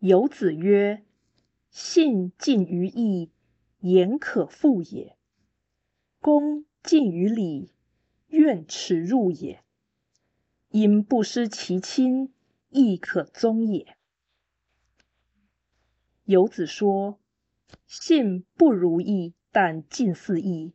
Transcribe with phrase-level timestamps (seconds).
[0.00, 1.02] 游子曰
[1.70, 3.30] ：“信近于义，
[3.80, 5.16] 言可复也；
[6.20, 7.72] 恭近于礼，
[8.28, 9.64] 愿耻辱也。
[10.68, 12.34] 因不失其亲，
[12.68, 13.96] 亦可宗也。”
[16.24, 17.18] 游子说
[17.88, 20.74] ：“信不如义，但近似义，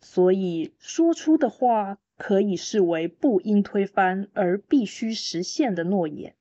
[0.00, 6.34] 所以说出的话可以视为不应推翻而必须实现的诺言。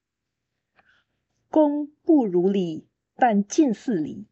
[1.52, 4.25] 恭不如礼，但近似礼，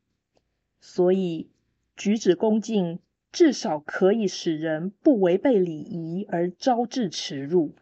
[0.82, 1.52] 所以
[1.96, 2.98] 举止恭敬，
[3.32, 7.76] 至少可以使人不违背礼仪而招致耻辱。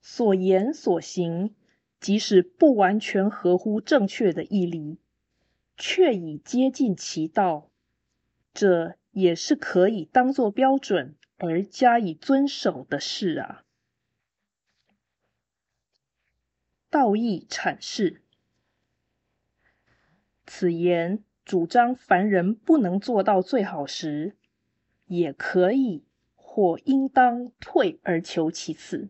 [0.00, 1.54] 所言所行。”
[2.00, 4.98] 即使不完全合乎正确的义理，
[5.78, 7.70] 却已接近其道，
[8.52, 13.63] 这也是可以当作标准而加以遵守的事啊。
[16.94, 18.22] 道义阐释，
[20.46, 24.36] 此言主张凡人不能做到最好时，
[25.06, 26.04] 也可以
[26.36, 29.08] 或应当退而求其次。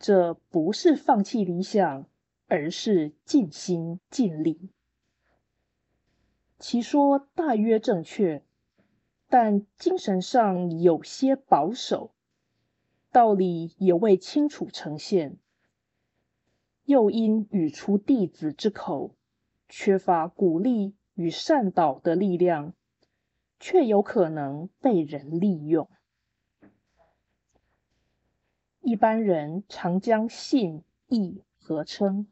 [0.00, 2.08] 这不是放弃理想，
[2.48, 4.70] 而是尽心尽力。
[6.58, 8.42] 其说大约正确，
[9.28, 12.12] 但精神上有些保守，
[13.12, 15.38] 道理也未清楚呈现。
[16.90, 19.14] 又因语出弟子之口，
[19.68, 22.74] 缺乏鼓励与善导的力量，
[23.60, 25.88] 却有可能被人利用。
[28.80, 32.26] 一般人常将信义合称，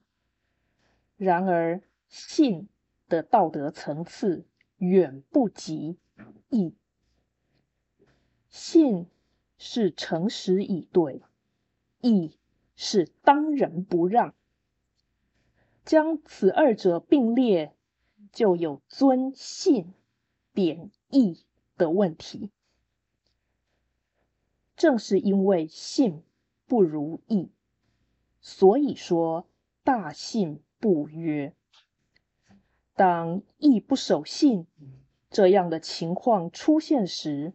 [1.17, 2.69] 然而信
[3.09, 4.45] 的道德层次
[4.79, 6.01] 远不及
[6.49, 6.75] 义。
[8.51, 9.07] 信
[9.57, 11.23] 是诚实以对，
[12.01, 12.37] 义
[12.75, 14.35] 是当仁不让。
[15.89, 17.75] 将此二者并列，
[18.31, 19.93] 就有尊信
[20.53, 21.43] 贬义
[21.77, 22.53] 的问题。
[24.77, 26.23] 正是因为信。
[26.67, 27.49] 不如意，
[28.43, 29.49] 所以说
[29.85, 31.55] 大信不约。
[32.95, 34.67] 当义不守信
[35.31, 37.55] 这样的情况出现时，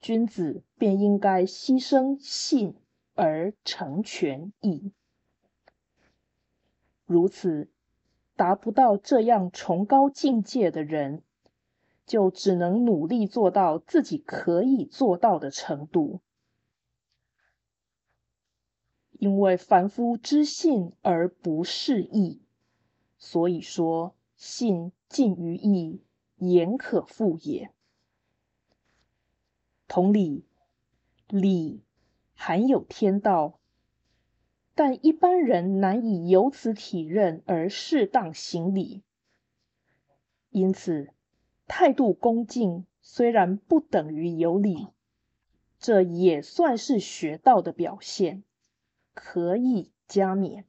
[0.00, 2.74] 君子便应该牺牲信
[3.14, 4.90] 而成全义。
[7.08, 7.70] 如此，
[8.36, 11.22] 达不到这样崇高境界的人，
[12.04, 16.20] 就只能努力做到自己可以做到的程度。
[19.12, 22.42] 因为凡夫知信而不是义，
[23.16, 26.02] 所以说信近于义，
[26.36, 27.72] 言可复也。
[29.88, 30.44] 同理，
[31.26, 31.82] 礼
[32.34, 33.58] 含有天道，
[34.80, 39.02] 但一般人难以由此体认而适当行礼，
[40.50, 41.08] 因此
[41.66, 44.86] 态度恭敬虽然不等于有礼，
[45.80, 48.44] 这也算是学道的表现。
[49.14, 50.64] 可以加冕。